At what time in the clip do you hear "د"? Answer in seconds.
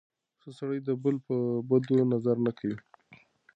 0.87-0.89